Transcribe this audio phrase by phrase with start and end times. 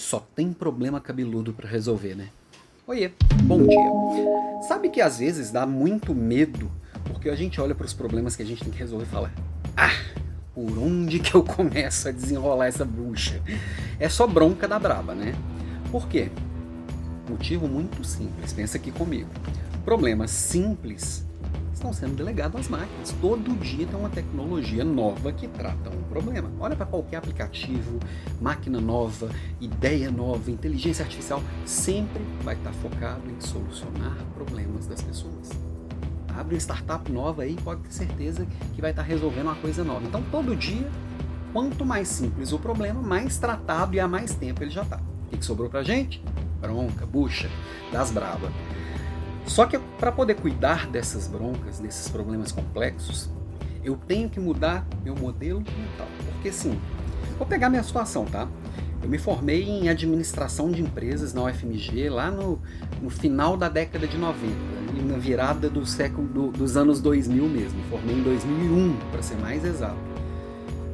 [0.00, 2.30] Só tem problema cabeludo para resolver, né?
[2.86, 3.12] Oiê,
[3.44, 4.62] bom dia.
[4.66, 6.72] Sabe que às vezes dá muito medo
[7.04, 9.30] porque a gente olha para os problemas que a gente tem que resolver e fala:
[9.76, 9.92] Ah,
[10.54, 13.42] por onde que eu começo a desenrolar essa bucha?
[14.00, 15.34] É só bronca da braba, né?
[15.92, 16.30] Por quê?
[17.28, 19.28] Motivo muito simples, pensa aqui comigo.
[19.84, 21.26] Problemas simples
[21.80, 23.14] estão sendo delegados às máquinas.
[23.20, 26.50] Todo dia tem uma tecnologia nova que trata um problema.
[26.60, 27.98] Olha para qualquer aplicativo,
[28.40, 29.30] máquina nova,
[29.60, 35.50] ideia nova, inteligência artificial, sempre vai estar focado em solucionar problemas das pessoas.
[36.36, 40.04] Abre uma startup nova aí, pode ter certeza que vai estar resolvendo uma coisa nova.
[40.06, 40.88] Então, todo dia,
[41.52, 45.00] quanto mais simples o problema, mais tratado e há mais tempo ele já está.
[45.32, 46.22] O que sobrou para gente?
[46.60, 47.48] Bronca, bucha,
[47.90, 48.50] das bravas.
[49.46, 53.30] Só que para poder cuidar dessas broncas, desses problemas complexos,
[53.82, 56.06] eu tenho que mudar meu modelo mental.
[56.32, 56.78] Porque sim,
[57.38, 58.46] vou pegar minha situação, tá?
[59.02, 62.60] Eu me formei em administração de empresas na UFMG lá no,
[63.00, 64.54] no final da década de 90,
[65.06, 67.82] na virada do século do, dos anos 2000 mesmo.
[67.88, 69.96] Formei em 2001, para ser mais exato.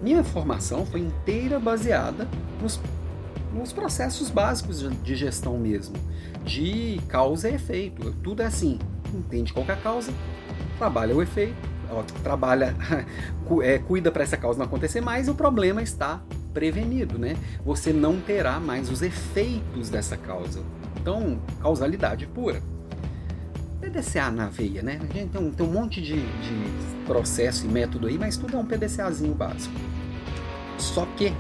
[0.03, 2.29] Minha formação foi inteira baseada
[2.63, 2.81] nos,
[3.53, 5.97] nos processos básicos de gestão mesmo
[6.47, 8.13] de causa e efeito.
[8.23, 8.79] Tudo é assim.
[9.13, 10.13] Entende qual é a causa,
[10.79, 11.57] trabalha o efeito,
[12.23, 12.75] trabalha,
[13.63, 16.21] é, cuida para essa causa não acontecer mais, e o problema está
[16.53, 17.37] prevenido, né?
[17.65, 20.63] Você não terá mais os efeitos dessa causa.
[21.01, 22.63] Então, causalidade pura.
[23.81, 24.99] PDCA na veia, né?
[25.03, 28.57] A gente tem um, tem um monte de, de processo e método aí, mas tudo
[28.57, 29.75] é um PDCAzinho básico.
[30.79, 31.33] Só que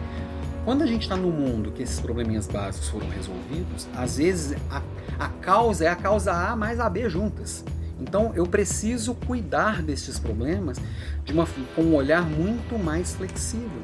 [0.67, 4.83] quando a gente está no mundo que esses probleminhas básicos foram resolvidos, às vezes a,
[5.17, 7.64] a causa é a causa A mais a B juntas.
[8.00, 10.77] Então eu preciso cuidar desses problemas
[11.25, 13.81] de uma, com um olhar muito mais flexível.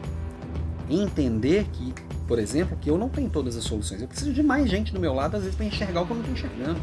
[0.90, 1.94] Entender que,
[2.26, 4.02] por exemplo, que eu não tenho todas as soluções.
[4.02, 6.16] Eu preciso de mais gente do meu lado, às vezes, para enxergar o que eu
[6.16, 6.80] não estou enxergando.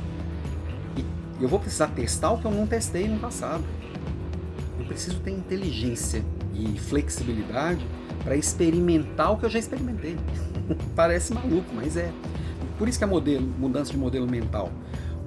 [0.95, 3.65] E eu vou precisar testar o que eu não testei no passado.
[4.79, 6.23] Eu preciso ter inteligência
[6.53, 7.85] e flexibilidade
[8.23, 10.17] para experimentar o que eu já experimentei.
[10.95, 12.11] Parece maluco, mas é.
[12.77, 14.71] Por isso que é modelo, mudança de modelo mental.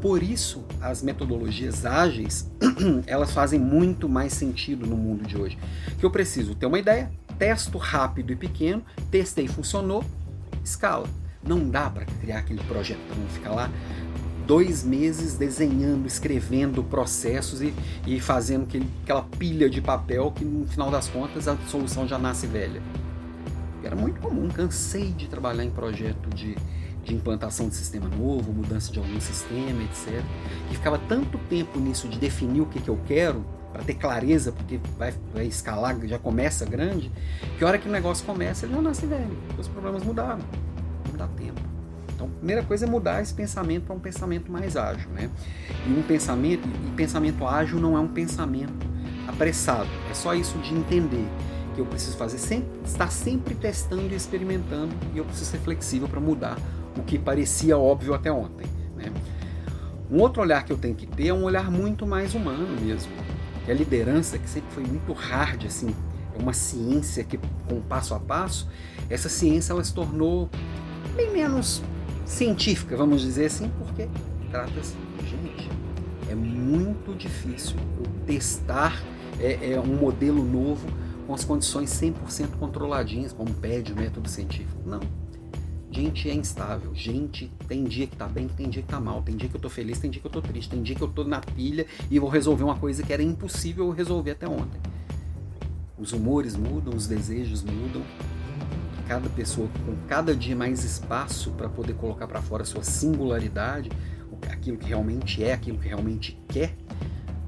[0.00, 2.50] Por isso as metodologias ágeis,
[3.06, 5.58] elas fazem muito mais sentido no mundo de hoje.
[5.98, 10.04] Que eu preciso ter uma ideia, testo rápido e pequeno, testei, funcionou,
[10.64, 11.06] escala.
[11.44, 13.70] Não dá para criar aquele projetão, ficar lá
[14.46, 17.74] dois meses desenhando, escrevendo processos e,
[18.06, 18.66] e fazendo
[19.02, 22.82] aquela pilha de papel que no final das contas a solução já nasce velha.
[23.82, 26.56] Era muito comum, cansei de trabalhar em projeto de,
[27.04, 30.22] de implantação de sistema novo, mudança de algum sistema, etc.
[30.70, 34.52] E ficava tanto tempo nisso de definir o que, que eu quero, para ter clareza,
[34.52, 37.10] porque vai, vai escalar, já começa grande,
[37.58, 40.42] que a hora que o negócio começa, ele já nasce velho, os problemas mudaram.
[41.10, 41.71] Não dá tempo.
[42.22, 45.28] Então, a primeira coisa é mudar esse pensamento para um pensamento mais ágil, né?
[45.86, 48.86] E um pensamento, e pensamento ágil não é um pensamento
[49.26, 49.88] apressado.
[50.08, 51.26] É só isso de entender
[51.74, 56.06] que eu preciso fazer sempre, estar sempre testando e experimentando e eu preciso ser flexível
[56.06, 56.56] para mudar
[56.96, 58.66] o que parecia óbvio até ontem.
[58.94, 59.10] Né?
[60.08, 63.10] Um outro olhar que eu tenho que ter é um olhar muito mais humano mesmo.
[63.66, 65.92] E a liderança, que sempre foi muito hard, assim,
[66.36, 67.38] é uma ciência que
[67.68, 68.68] com passo a passo,
[69.10, 70.48] essa ciência ela se tornou
[71.16, 71.82] bem menos
[72.24, 74.08] científica, vamos dizer assim, porque
[74.50, 75.68] trata-se de gente.
[76.28, 79.02] É muito difícil eu testar
[79.38, 80.86] é, é, um modelo novo
[81.26, 84.80] com as condições 100% controladinhas, como pede o método científico.
[84.86, 85.00] Não.
[85.90, 86.94] Gente é instável.
[86.94, 89.22] Gente tem dia que tá bem, tem dia que tá mal.
[89.22, 90.70] Tem dia que eu tô feliz, tem dia que eu tô triste.
[90.70, 93.90] Tem dia que eu tô na pilha e vou resolver uma coisa que era impossível
[93.90, 94.80] resolver até ontem.
[95.98, 98.02] Os humores mudam, os desejos mudam,
[99.12, 103.90] cada pessoa com cada dia mais espaço para poder colocar para fora a sua singularidade,
[104.50, 106.74] aquilo que realmente é, aquilo que realmente quer,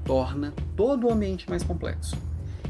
[0.03, 2.15] torna todo o ambiente mais complexo.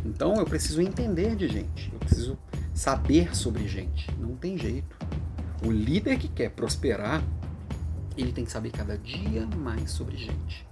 [0.06, 2.38] Então eu preciso entender de gente, eu preciso
[2.73, 4.09] saber sobre gente.
[4.17, 4.95] Não tem jeito.
[5.66, 7.21] O líder que quer prosperar,
[8.15, 10.65] ele tem que saber cada dia mais sobre gente.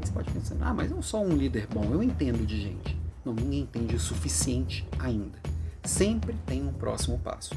[0.00, 2.98] Você pode pensar, ah, mas eu sou um líder bom, eu entendo de gente.
[3.24, 5.47] Não, ninguém entende o suficiente ainda
[5.88, 7.54] sempre tem um próximo passo.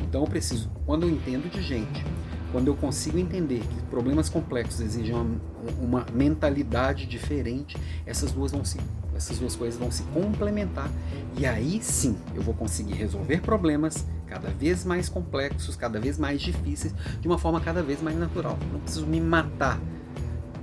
[0.00, 2.04] Então eu preciso, quando eu entendo de gente,
[2.50, 5.40] quando eu consigo entender que problemas complexos exigem uma,
[5.80, 7.76] uma mentalidade diferente,
[8.06, 8.78] essas duas vão se
[9.14, 10.90] essas duas coisas vão se complementar
[11.38, 16.42] e aí sim eu vou conseguir resolver problemas cada vez mais complexos, cada vez mais
[16.42, 18.58] difíceis, de uma forma cada vez mais natural.
[18.72, 19.80] Não preciso me matar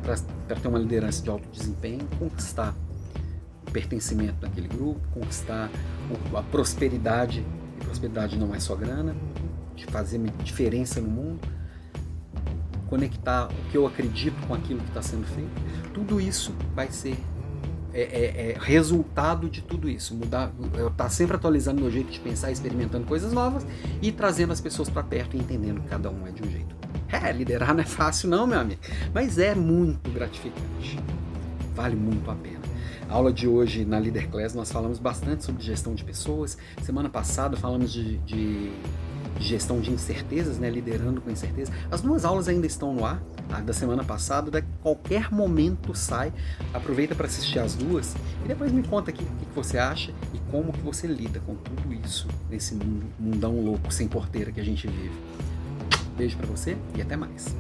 [0.01, 2.75] para ter uma liderança de alto desempenho, conquistar
[3.71, 5.69] pertencimento naquele grupo, conquistar
[6.35, 7.45] a prosperidade,
[7.79, 9.15] e prosperidade não é só grana,
[9.75, 11.39] de fazer diferença no mundo,
[12.87, 15.49] conectar o que eu acredito com aquilo que está sendo feito,
[15.93, 17.17] tudo isso vai ser
[17.93, 20.15] é, é, é, resultado de tudo isso.
[20.15, 23.65] Mudar, eu estar tá sempre atualizando meu jeito de pensar, experimentando coisas novas
[24.01, 26.75] e trazendo as pessoas para perto e entendendo que cada um é de um jeito.
[27.09, 28.79] É, liderar não é fácil não, meu amigo,
[29.13, 30.97] mas é muito gratificante.
[31.75, 32.70] Vale muito a pena.
[33.11, 36.57] Aula de hoje na Leader Class nós falamos bastante sobre gestão de pessoas.
[36.81, 38.71] Semana passada falamos de, de
[39.37, 41.73] gestão de incertezas, né, liderando com incerteza.
[41.91, 43.21] As duas aulas ainda estão no ar,
[43.51, 46.31] a da semana passada, da qualquer momento sai.
[46.73, 48.15] Aproveita para assistir as duas
[48.45, 51.55] e depois me conta aqui o que você acha e como que você lida com
[51.55, 55.19] tudo isso nesse mundo, mundão louco sem porteira que a gente vive.
[56.15, 57.53] Beijo para você e até mais.